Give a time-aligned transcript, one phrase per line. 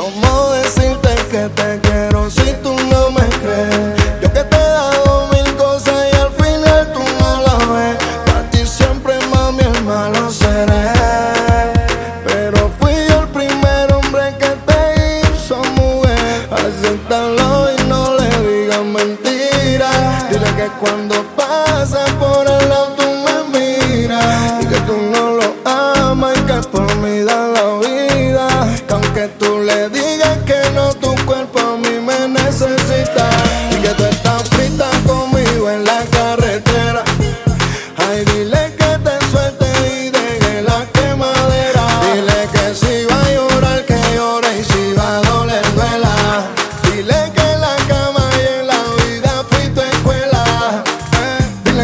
[0.00, 4.00] ¿Cómo decirte que te quiero si tú no me crees?
[4.22, 7.98] Yo que te he dado mil cosas y al final tú no lo ves.
[8.24, 10.88] Para ti siempre, mami, el malo seré.
[12.24, 16.48] Pero fui yo el primer hombre que te hizo mujer.
[16.50, 20.30] Acéptalo y no le digas mentiras.
[20.30, 22.49] Dile que cuando pasa por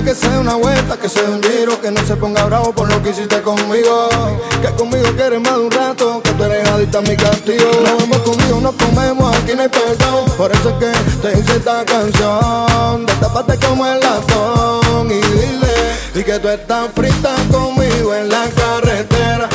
[0.05, 3.03] Que sea una vuelta, que sea un giro, que no se ponga bravo por lo
[3.03, 4.09] que hiciste conmigo.
[4.63, 7.71] Que conmigo quieres más de un rato, que tú eres adicta a mi castigo.
[7.83, 10.25] Nos vemos conmigo, nos comemos, aquí no hay perdón.
[10.37, 13.05] Por eso es que te hice esta canción.
[13.07, 15.75] Destápate como el latón y dile.
[16.15, 19.49] Y que tú estás frita conmigo en la carretera.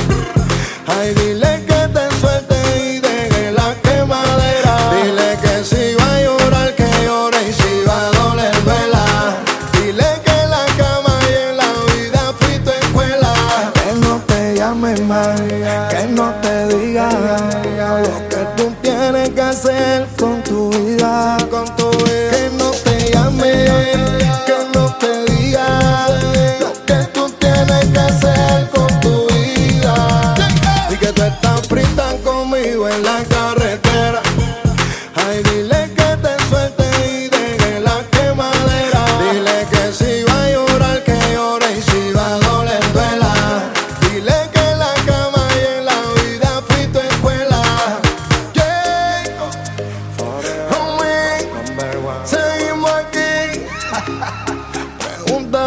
[14.61, 15.41] Llames más,
[15.89, 17.09] que no te diga
[17.99, 21.30] lo que tú tienes que hacer con tu vida.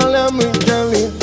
[0.03, 1.14] olha é muito linda.